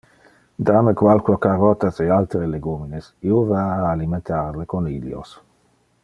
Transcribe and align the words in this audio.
Dar 0.67 0.79
me 0.85 0.93
qualque 1.01 1.35
carotas 1.43 1.99
e 2.05 2.07
altere 2.17 2.49
legumines, 2.53 3.11
io 3.31 3.43
va 3.51 3.61
a 3.77 3.85
alimentar 3.93 4.49
le 4.63 4.69
conilios. 4.75 5.37